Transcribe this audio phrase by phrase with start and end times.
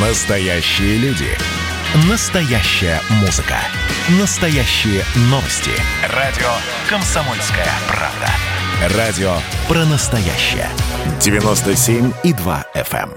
[0.00, 1.26] Настоящие люди.
[2.08, 3.56] Настоящая музыка.
[4.20, 5.72] Настоящие новости.
[6.14, 6.46] Радио
[6.88, 8.96] «Комсомольская правда».
[8.96, 9.32] Радио
[9.66, 10.68] про настоящее.
[11.18, 13.10] 97,2 FM.
[13.10, 13.12] эм.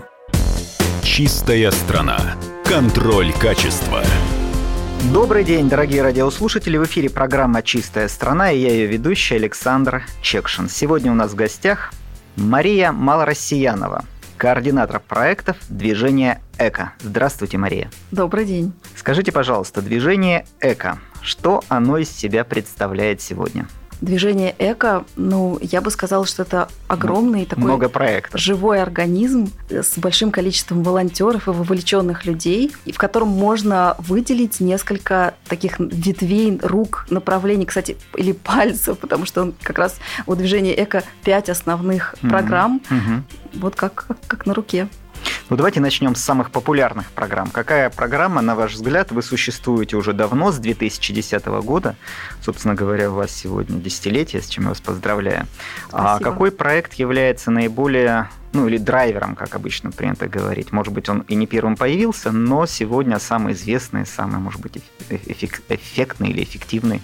[1.04, 2.18] Чистая страна.
[2.66, 4.02] Контроль качества.
[5.13, 6.77] Добрый день, дорогие радиослушатели.
[6.77, 10.68] В эфире программа «Чистая страна» и я ее ведущий Александр Чекшин.
[10.68, 11.93] Сегодня у нас в гостях
[12.38, 14.04] Мария Малороссиянова,
[14.42, 16.94] координатор проектов движения «Эко».
[17.00, 17.92] Здравствуйте, Мария.
[18.10, 18.74] Добрый день.
[18.96, 23.68] Скажите, пожалуйста, движение «Эко», что оно из себя представляет сегодня?
[24.01, 28.42] Движение эко, ну, я бы сказала, что это огромный такой Много проектов.
[28.42, 35.36] живой организм с большим количеством волонтеров и вовлеченных людей, и в котором можно выделить несколько
[35.47, 41.03] таких ветвей, рук, направлений, кстати, или пальцев, потому что он как раз у движения эко
[41.23, 42.30] пять основных Мгм.
[42.31, 43.23] программ, Мгм.
[43.53, 44.88] вот как, как, как на руке.
[45.50, 47.50] Ну, давайте начнем с самых популярных программ.
[47.50, 51.95] Какая программа, на ваш взгляд, вы существуете уже давно, с 2010 года?
[52.42, 55.48] Собственно говоря, у вас сегодня десятилетие, с чем я вас поздравляю.
[55.92, 56.32] А Спасибо.
[56.32, 60.72] какой проект является наиболее, ну, или драйвером, как обычно принято говорить?
[60.72, 64.78] Может быть, он и не первым появился, но сегодня самый известный, самый, может быть,
[65.10, 67.02] эф- эффек- эффектный или эффективный.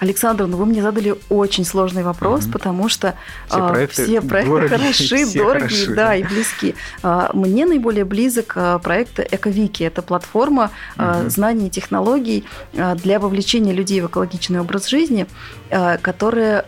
[0.00, 2.52] Александр, ну вы мне задали очень сложный вопрос, Мгм.
[2.52, 3.14] потому что
[3.48, 6.74] Все а, проекты все проекты дороги, хороши, все дорогие, хороши, да, и близки.
[7.02, 9.82] А, Мне наиболее близок а, проект Эковики.
[9.84, 11.28] Это платформа Мгм.
[11.28, 15.26] знаний и технологий для вовлечения людей в экологичный образ жизни,
[16.02, 16.64] которая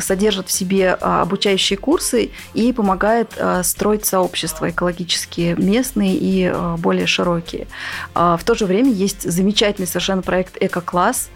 [0.00, 7.66] содержит в себе обучающие курсы и помогает строить сообщества экологические, местные и более широкие.
[8.14, 11.30] В то же время есть замечательный совершенно проект «Эко-класс».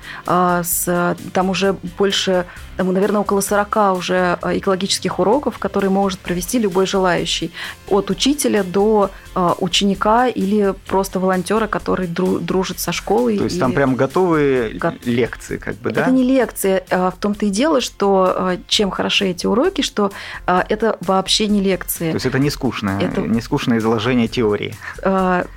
[0.65, 6.59] С- Там уже больше, там, наверное, около 40 уже а, экологических уроков, которые может провести
[6.59, 7.51] любой желающий.
[7.89, 13.39] От учителя до а, ученика или просто волонтера, который дру- дружит со школой.
[13.39, 16.03] То есть и- там прям готовые Го- лекции, как бы, да?
[16.03, 16.83] это не лекция.
[16.91, 20.11] а В том-то и дело, что а, чем хороши эти уроки, что
[20.47, 22.11] это вообще не лекции.
[22.11, 24.75] То есть это не скучное, Это- не скучное изложение теории.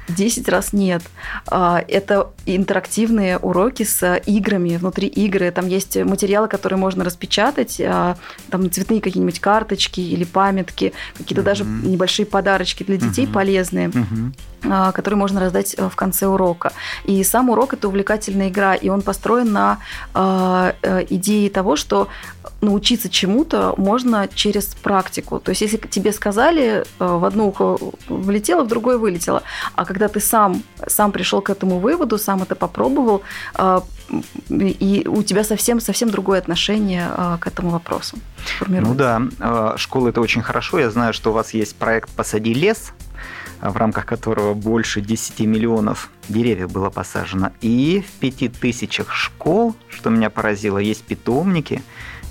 [0.09, 1.01] 10 раз нет.
[1.49, 5.51] Это интерактивные уроки с играми, внутри игры.
[5.51, 8.17] Там есть материалы, которые можно распечатать, а,
[8.49, 11.91] там цветные какие-нибудь карточки или памятки, какие-то даже Мгм.
[11.91, 13.33] небольшие подарочки для детей Мгм.
[13.33, 13.87] полезные.
[13.89, 14.33] Мгм.
[14.63, 16.73] А, который можно раздать э, в конце урока.
[17.05, 19.79] И сам урок это увлекательная игра, и он построен на
[20.13, 22.09] а, э, идее того, что
[22.61, 25.39] научиться чему-то можно через практику.
[25.39, 27.77] То есть, если тебе сказали, э, в одно ухо
[28.09, 29.43] влетело, в другое вылетело,
[29.75, 33.21] а когда ты сам, сам пришел к этому выводу, сам это попробовал,
[34.49, 37.07] и у тебя совсем, совсем другое отношение
[37.39, 38.17] к этому вопросу
[38.67, 39.21] Ну да,
[39.77, 40.79] школа это очень хорошо.
[40.79, 42.91] Я знаю, что у вас есть проект «Посади лес»,
[43.61, 47.51] в рамках которого больше 10 миллионов деревьев было посажено.
[47.61, 51.83] И в пяти тысячах школ, что меня поразило, есть питомники,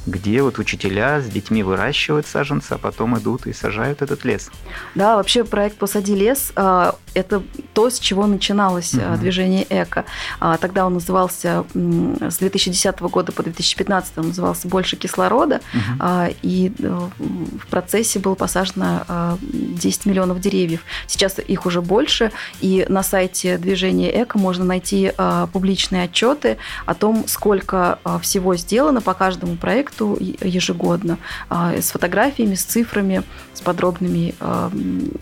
[0.06, 4.50] где вот учителя с детьми выращивают саженцы, а потом идут и сажают этот лес.
[4.94, 7.42] Да, вообще проект «Посади лес» а,– это
[7.78, 9.20] то, с чего начиналось а, Мгм.
[9.20, 10.04] движение «Эко».
[10.40, 15.96] А, Тогда он назывался, с 2010 года по 2015 он назывался «Больше кислорода», Мгм.
[16.00, 20.80] а, и э, в процессе было посажено а, 10 миллионов деревьев.
[21.06, 25.12] Сейчас их уже больше, и на сайте движения «Эко» можно найти
[25.52, 31.18] публичные отчеты о том, сколько всего сделано по каждому проекту ежегодно,
[31.48, 33.22] а, с фотографиями, с цифрами,
[33.54, 34.34] с подробными.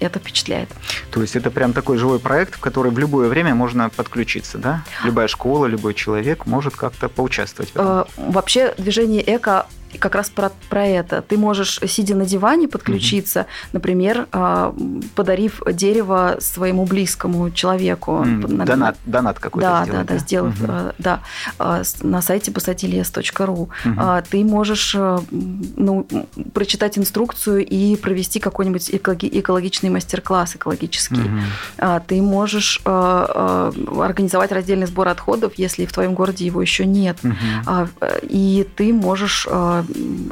[0.01, 0.71] Это впечатляет.
[1.11, 4.85] То есть это прям такой живой проект, в который в любое время можно подключиться, да?
[5.05, 7.87] Любая школа, любой человек может как-то поучаствовать в этом.
[7.89, 11.23] Э, Вообще движение эко как раз про, про это.
[11.23, 14.73] Ты можешь, сидя на диване, подключиться, например, э,
[15.15, 18.23] подарив дерево своему близкому человеку.
[18.25, 21.21] М, На- Донат, донат какой-то Да, сделать, да, да, сделав, э, да,
[21.59, 23.69] э, с- на сайте посадилес.ру.
[23.85, 23.97] Мгм.
[24.01, 26.07] А, Ты можешь э, ну,
[26.53, 31.31] прочитать инструкцию и провести какой-нибудь экологи- экологичный мастер-класс экологический.
[31.79, 36.85] А, Ты можешь э, э, организовать раздельный сбор отходов, если в твоем городе его еще
[36.87, 37.19] нет.
[37.67, 39.86] А, э, И ты можешь э, м,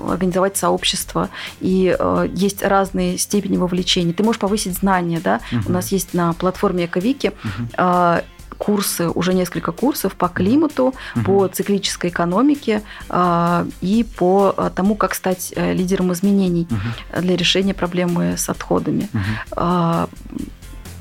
[0.09, 1.29] организовать сообщество,
[1.61, 4.13] и э, есть разные степени вовлечения.
[4.13, 5.41] Ты можешь повысить знания, да?
[5.53, 5.65] Мгм.
[5.67, 7.69] У нас есть на платформе Эковики Мгм.
[7.79, 8.21] э,
[8.59, 11.25] курсы, уже несколько курсов по климату, Мгм.
[11.25, 17.23] по циклической экономике э, и по э, тому, как стать э, лидером изменений Мгм.
[17.23, 19.09] для решения проблемы с отходами.
[19.57, 20.09] А,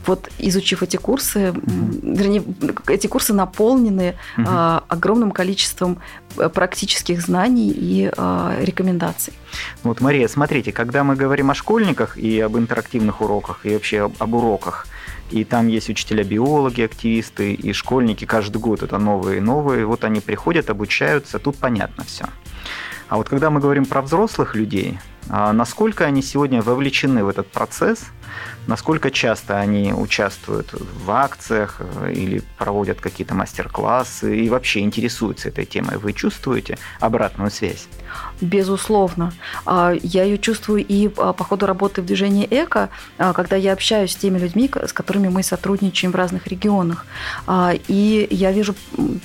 [0.05, 1.61] вот изучив эти курсы, угу.
[2.01, 2.43] вернее,
[2.87, 4.47] эти курсы наполнены угу.
[4.87, 5.99] огромным количеством
[6.37, 8.11] э, практических знаний и
[8.61, 9.33] рекомендаций.
[9.83, 14.13] Вот, Мария, смотрите, когда мы говорим о школьниках и об интерактивных уроках, и вообще об,
[14.19, 14.87] об уроках,
[15.31, 19.85] и там есть учителя-биологи, активисты, и школьники каждый год это новые и новые.
[19.85, 22.25] Вот они приходят, обучаются, тут понятно все.
[23.09, 27.47] А вот когда мы говорим про взрослых людей, а насколько они сегодня вовлечены в этот
[27.47, 28.05] процесс,
[28.67, 35.65] насколько часто они участвуют в акциях э, или проводят какие-то мастер-классы и вообще интересуются этой
[35.65, 37.87] темой, вы чувствуете обратную связь?
[38.41, 39.33] Безусловно.
[39.65, 44.11] А, я ее чувствую и а, по ходу работы в движении «Эко», когда я общаюсь
[44.11, 47.05] с теми людьми, с которыми мы сотрудничаем в разных регионах.
[47.87, 48.75] И я вижу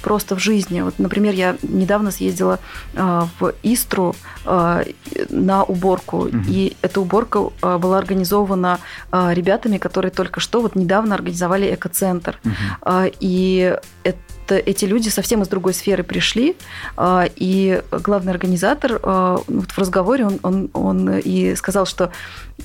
[0.03, 0.81] просто в жизни.
[0.81, 2.59] Вот, например, я недавно съездила
[2.95, 4.15] в Истру
[4.45, 6.27] на уборку.
[6.27, 6.39] Угу.
[6.49, 8.79] И эта уборка а, была организована а,
[9.13, 12.39] ребятами, которые только что вот недавно организовали экоцентр.
[12.45, 13.13] Угу.
[13.21, 16.57] И это эти люди совсем из другой сферы пришли,
[16.99, 22.13] и главный организатор вот в разговоре он, он, он и сказал, что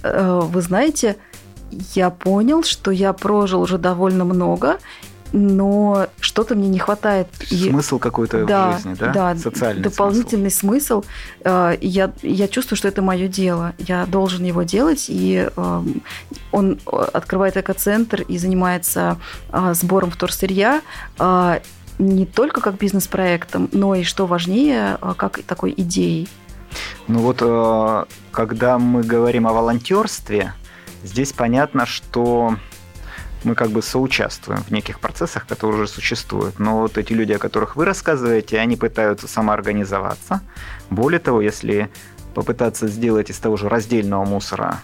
[0.01, 1.17] вы знаете,
[1.93, 4.77] я понял, что я прожил уже довольно много,
[5.33, 7.27] но что-то мне не хватает.
[7.49, 9.11] Смысл какой-то да, в жизни, да?
[9.11, 11.01] Да, Социальный дополнительный смысл.
[11.01, 11.09] смысл.
[11.43, 13.73] Э, я, я чувствую, что это мое дело.
[13.79, 16.03] Я должен его делать, и эм,
[16.51, 19.17] он открывает экоцентр и занимается
[19.51, 20.81] э, сбором вторсырья
[21.17, 21.59] э,
[21.97, 26.27] не только как бизнес-проектом, но и, что важнее, как такой идеей.
[27.07, 30.53] Ну вот, когда мы говорим о волонтерстве,
[31.03, 32.55] здесь понятно, что
[33.43, 36.59] мы как бы соучаствуем в неких процессах, которые уже существуют.
[36.59, 40.41] Но вот эти люди, о которых вы рассказываете, они пытаются самоорганизоваться.
[40.89, 41.89] Более того, если
[42.33, 44.79] попытаться сделать из того же раздельного мусора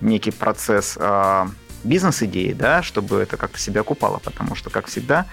[0.00, 1.46] некий процесс э,
[1.84, 5.26] бизнес-идеи, да, чтобы это как-то себя окупало, потому что, как всегда,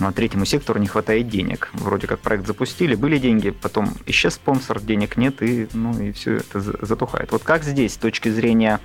[0.00, 1.70] а, третьему сектору не хватает денег.
[1.72, 6.36] Вроде как проект запустили, были деньги, потом исчез спонсор, денег нет, и, ну, и все
[6.36, 7.32] это затухает.
[7.32, 8.80] Вот как здесь, с точки зрения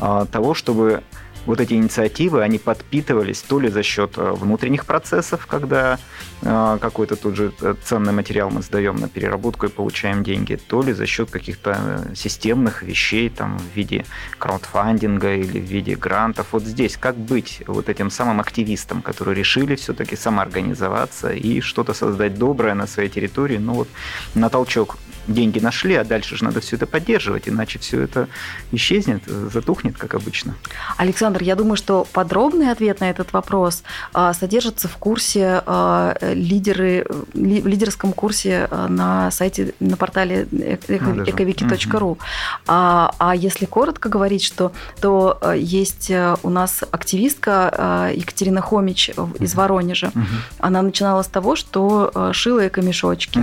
[0.00, 1.02] э, того, чтобы
[1.46, 5.98] вот эти инициативы, они подпитывались то ли за счет э, внутренних процессов, когда
[6.42, 10.82] э, какой-то тут же э, ценный материал мы сдаем на переработку и получаем деньги, то
[10.82, 14.04] ли за счет каких-то системных вещей там, в виде
[14.38, 16.48] краудфандинга или в виде грантов.
[16.52, 22.38] Вот здесь как быть вот этим самым активистом, которые решили все-таки самоорганизоваться и что-то создать
[22.38, 23.88] доброе на своей территории, ну вот
[24.34, 24.98] на толчок
[25.28, 28.28] деньги нашли, а дальше же надо все это поддерживать, иначе все это
[28.72, 30.54] исчезнет, затухнет, как обычно.
[30.96, 37.06] Александр, я думаю, что подробный ответ на этот вопрос а, содержится в курсе а, лидеры,
[37.32, 40.46] в лидерском курсе а, на сайте, на портале
[40.88, 42.18] эковики.ру.
[42.66, 46.10] А, а если коротко говорить, что, то есть
[46.42, 50.12] у нас активистка Екатерина Хомич из Воронежа.
[50.58, 53.40] Она начинала с того, что шила эко-мешочки.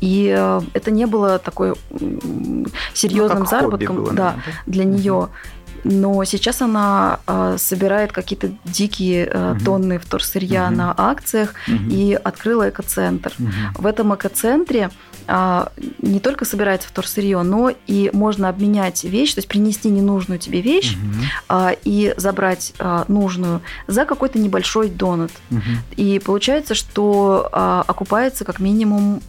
[0.00, 1.74] И э, это не было такой
[2.92, 4.36] серьезным ну, заработком было, да,
[4.66, 5.28] для нее.
[5.88, 9.64] Но сейчас она э, собирает какие-то дикие э, угу.
[9.64, 10.76] тонны вторсырья угу.
[10.76, 11.90] на акциях угу.
[11.90, 13.32] и открыла экоцентр.
[13.38, 13.82] Угу.
[13.82, 14.90] В этом экоцентре
[15.28, 20.96] не только собирается вторсырье, но и можно обменять вещь, то есть принести ненужную тебе вещь
[20.96, 21.70] угу.
[21.84, 25.32] и забрать а, нужную за какой-то небольшой донат.
[25.50, 25.60] Угу.
[25.96, 27.48] И получается, что
[27.86, 29.20] окупается как минимум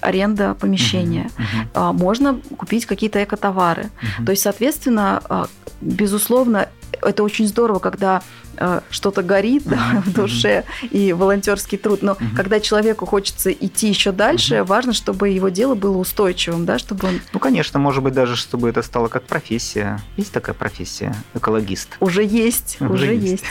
[0.00, 1.30] аренда помещения.
[1.74, 1.92] Угу.
[1.94, 3.90] Можно купить какие-то экотовары.
[4.18, 4.26] Угу.
[4.26, 5.48] То есть, соответственно,
[5.80, 6.68] безусловно,
[7.02, 8.22] это очень здорово, когда
[8.56, 12.02] э, что-то горит да, в душе и волонтерский труд.
[12.02, 17.08] Но когда человеку хочется идти еще дальше, важно, чтобы его дело было устойчивым, да, чтобы
[17.08, 17.20] он...
[17.32, 20.00] Ну, конечно, может быть, даже чтобы это стало как профессия.
[20.16, 21.96] Есть такая профессия, экологист?
[22.00, 23.24] Уже есть, уже, уже есть.
[23.24, 23.44] есть.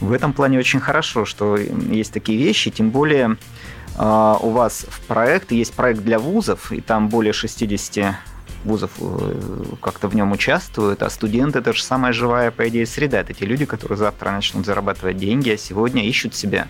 [0.00, 3.36] В этом плане очень хорошо, что есть такие вещи, тем более
[3.96, 8.14] э, у вас в проект есть проект для вузов, и там более 60
[8.68, 13.20] вузов э, как-то в нем участвуют, а студенты– это же самая живая, по идее, среда.
[13.20, 16.68] Это те люди, которые завтра начнут зарабатывать деньги, а сегодня ищут себя.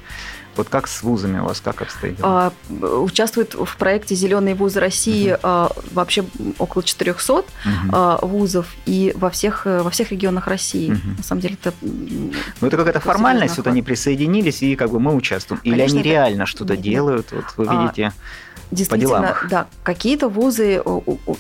[0.58, 5.30] Вот как с вузами у вас, как обстоит А, участвует в проекте «Зеленые вузы России»
[5.30, 6.24] uh а, вообще
[6.58, 7.44] около 400 uh
[7.92, 10.90] а, вузов и во всех, во всех регионах России.
[10.90, 11.72] uh На самом деле это...
[11.80, 15.60] Ну, это какая-то формальность, вот они присоединились, и как бы мы участвуем.
[15.62, 18.12] Или Конечно, они реально что-то делают, вот вы а, видите...
[18.70, 20.82] Действительно, да, какие-то вузы,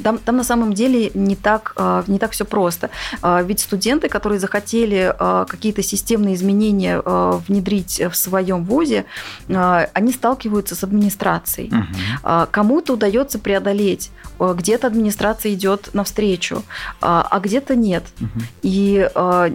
[0.02, 2.88] там, там на самом деле не так, а, не так все просто.
[3.20, 7.02] А, ведь студенты, которые захотели какие-то системные изменения
[7.48, 9.04] внедрить в своем вузе,
[9.48, 11.72] они сталкиваются с администрацией.
[11.72, 12.46] Угу.
[12.50, 16.62] Кому-то удается преодолеть, где-то администрация идет навстречу,
[17.00, 18.04] а где-то нет.
[18.20, 18.40] Угу.
[18.62, 19.10] И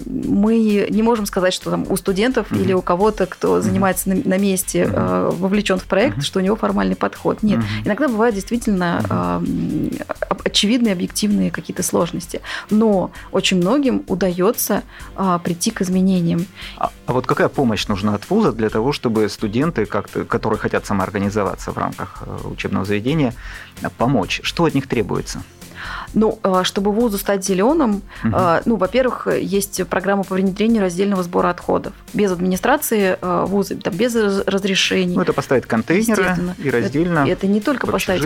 [0.05, 2.59] мы не можем сказать, что там у студентов угу.
[2.59, 6.95] или у кого-то, кто занимается на, на месте, вовлечен в проект, что у него формальный
[6.95, 7.43] подход.
[7.43, 7.59] Нет.
[7.85, 9.41] Иногда бывают действительно
[10.43, 12.41] очевидные, объективные какие-то сложности.
[12.69, 14.83] Но очень многим удается
[15.43, 16.45] прийти к изменениям.
[16.77, 19.42] А, а вот какая помощь нужна от вуза для того, чтобы студенты,
[19.85, 23.33] как-то, которые хотят самоорганизоваться в рамках э, учебного заведения,
[23.97, 24.41] помочь?
[24.43, 25.43] Что от них требуется?
[26.13, 28.35] Ну, а, чтобы вузу стать зеленым, угу.
[28.65, 31.93] ну, во-первых, есть программа по внедрению раздельного сбора отходов.
[32.13, 35.15] Без администрации а, вуза, там, без разрешений.
[35.15, 37.19] Ну, это поставить контейнеры и раздельно.
[37.19, 38.21] Это, это не только в поставить...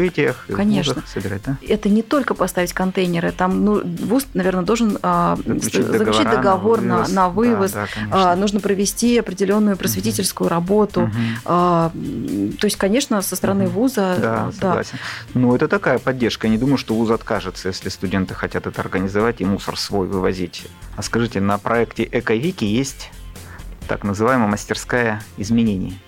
[0.53, 1.03] Конечно.
[1.11, 1.57] собирать, да?
[1.67, 3.31] Это не только поставить контейнеры.
[3.31, 7.11] Там, ну, вуз, наверное, должен заключить, заключить договор на вывоз.
[7.11, 7.71] На, вывоз.
[7.71, 10.53] Да, да, нужно провести определенную просветительскую угу.
[10.53, 11.01] работу.
[11.03, 11.13] Угу.
[11.45, 13.81] То есть, конечно, со стороны угу.
[13.81, 14.17] вуза...
[14.19, 14.97] Да, согласен.
[15.33, 15.39] Да.
[15.39, 16.47] Ну, это такая поддержка.
[16.47, 17.09] Я не думаю, что вуз
[17.47, 20.67] откажется, если студенты хотят это организовать и мусор свой вывозить.
[20.95, 23.09] А скажите, на проекте Эковики есть
[23.87, 25.99] так называемая мастерская изменений.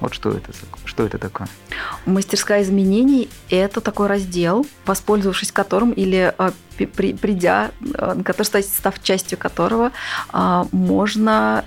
[0.00, 0.52] Вот что это,
[0.84, 1.48] что это такое?
[2.04, 8.16] Мастерская изменений– это такой раздел, воспользовавшись которым или а, придя, а,
[8.62, 9.92] став частью которого,
[10.30, 11.64] а, можно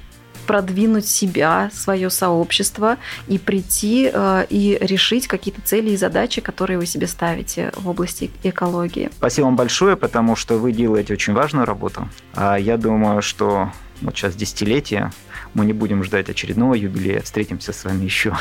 [0.49, 6.87] продвинуть себя, свое сообщество и прийти э, и решить какие-то цели и задачи, которые вы
[6.87, 9.11] себе ставите в области экологии.
[9.15, 12.09] Спасибо вам большое, потому что вы делаете очень важную работу.
[12.33, 15.11] А я думаю, что вот сейчас десятилетие,
[15.53, 18.35] мы не будем ждать очередного юбилея, встретимся с вами еще,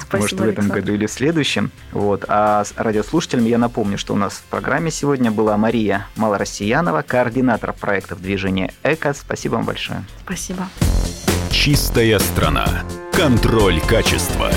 [0.00, 0.74] Спасибо, может, в этом Александр.
[0.74, 1.70] году или в следующем.
[1.92, 2.24] Вот.
[2.26, 7.72] А с радиослушателям я напомню, что у нас в программе сегодня была Мария Малороссиянова, координатор
[7.74, 9.14] проектов движения «Эко».
[9.14, 10.02] Спасибо вам большое.
[10.24, 10.66] Спасибо.
[11.50, 12.84] Чистая страна.
[13.12, 14.50] Контроль качества.